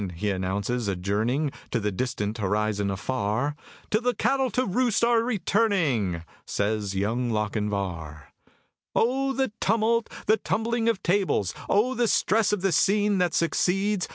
he 0.15 0.31
announces, 0.31 0.87
adjourning 0.87 1.51
To 1.69 1.79
the 1.79 1.91
distant 1.91 2.39
horizon 2.39 2.89
afar, 2.89 3.55
"Till 3.91 4.01
the 4.01 4.15
cattle 4.15 4.49
to 4.49 4.65
roost 4.65 5.03
are 5.03 5.21
returning!" 5.21 6.23
Says 6.43 6.95
Young 6.95 7.29
Lochinvar. 7.29 8.33
O 8.95 9.31
the 9.31 9.51
tumult! 9.61 10.09
The 10.25 10.37
tumbling 10.37 10.89
of 10.89 11.03
tables! 11.03 11.53
O 11.69 11.93
the 11.93 12.07
stress 12.07 12.51
of 12.51 12.61
the 12.63 12.71
scene 12.71 13.19
that 13.19 13.35
succeeds! 13.35 14.07